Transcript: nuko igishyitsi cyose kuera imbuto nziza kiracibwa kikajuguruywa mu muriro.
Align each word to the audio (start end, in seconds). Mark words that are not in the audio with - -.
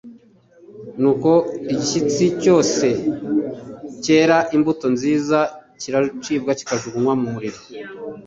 nuko 1.01 1.31
igishyitsi 1.71 2.25
cyose 2.41 2.87
kuera 4.01 4.37
imbuto 4.55 4.85
nziza 4.95 5.39
kiracibwa 5.79 6.51
kikajuguruywa 6.59 7.13
mu 7.21 7.27
muriro. 7.33 7.59